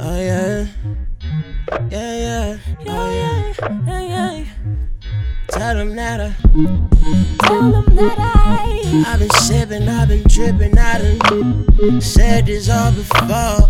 [0.00, 0.66] Oh yeah.
[1.90, 2.58] Yeah, yeah.
[2.86, 3.54] Oh yeah.
[3.86, 4.44] yeah, yeah.
[5.48, 6.34] Tell them that I,
[7.46, 9.04] Tell them that I.
[9.06, 13.68] I've been sipping, I've been dripping, I done said this all before.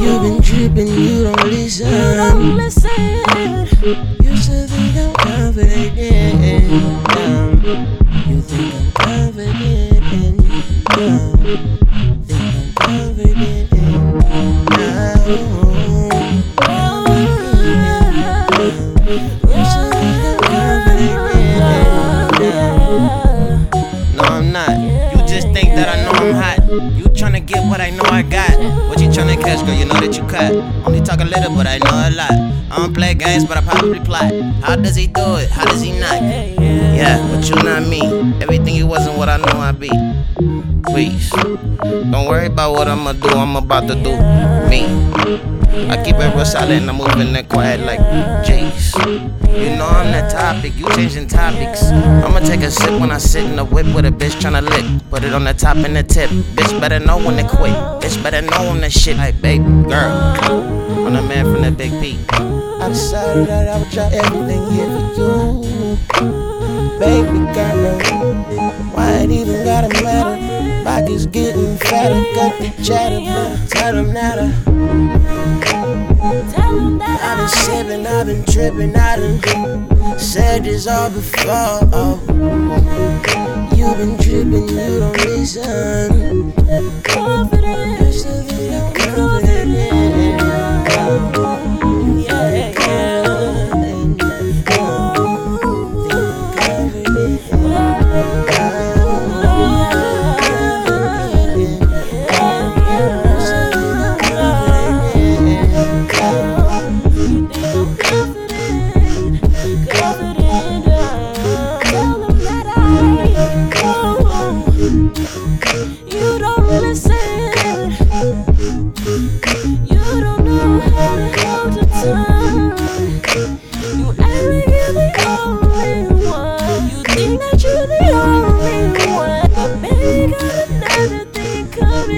[0.00, 1.86] You've been dripping, you don't listen.
[1.86, 2.94] You don't listen.
[4.22, 6.72] You still think I'm confident.
[7.16, 7.64] Um,
[8.28, 10.00] you think I'm confident.
[10.98, 11.89] Um,
[19.10, 19.16] No,
[24.22, 24.70] I'm not.
[25.10, 26.62] You just think that I know I'm hot.
[26.96, 28.56] You tryna get what I know I got.
[28.88, 29.74] What you tryna catch, girl?
[29.74, 30.52] You know that you cut.
[30.86, 32.30] Only talk a little, but I know a lot.
[32.70, 34.32] I don't play games, but I probably plot.
[34.62, 35.50] How does he do it?
[35.50, 36.22] How does he not?
[36.62, 38.02] Yeah, but you not me.
[38.40, 39.90] Everything you wasn't what I know I be.
[40.86, 43.28] Please, don't worry about what I'ma do.
[43.28, 44.10] I'm about to do
[44.68, 44.84] me.
[45.90, 48.00] I keep it real solid and I'm moving that quiet like
[48.44, 48.94] Jace.
[49.48, 51.82] You know I'm that topic, you changing topics.
[51.90, 54.84] I'ma take a sip when I sit in the whip with a bitch tryna lick.
[55.10, 56.30] Put it on the top and the tip.
[56.30, 57.72] Bitch better know when to quit.
[58.00, 60.10] Bitch better know when the shit like baby girl.
[61.06, 62.18] I'm the man from the big P.
[62.30, 65.98] I decided that I would try everything here for you.
[66.98, 67.98] Baby girl,
[68.94, 70.29] why it even gotta matter?
[70.90, 73.20] Pockets getting fatter, got the chatter,
[73.68, 74.50] tell them that I
[76.50, 82.18] Tell them that I've been sipping, I've been tripping, I done said this all before.
[83.76, 86.49] You've been tripping, you don't listen.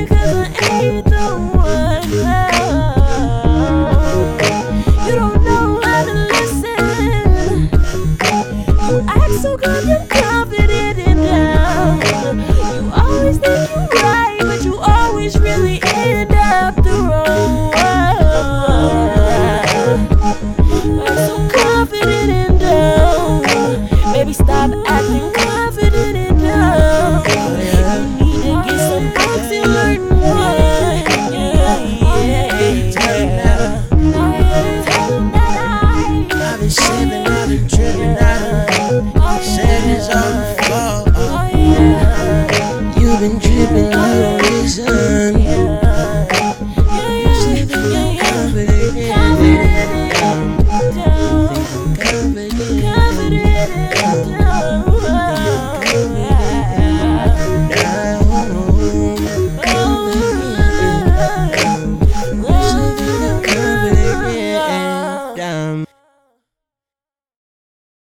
[0.07, 2.42] 'Cause I ain't the one.
[43.23, 43.93] been dreaming.
[43.93, 44.32] Yeah.